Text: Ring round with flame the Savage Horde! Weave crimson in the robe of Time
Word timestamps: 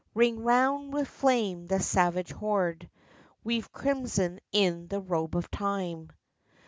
Ring 0.15 0.39
round 0.43 0.93
with 0.93 1.07
flame 1.07 1.67
the 1.67 1.79
Savage 1.79 2.31
Horde! 2.31 2.89
Weave 3.43 3.71
crimson 3.71 4.39
in 4.51 4.87
the 4.87 4.99
robe 4.99 5.35
of 5.35 5.51
Time 5.51 6.09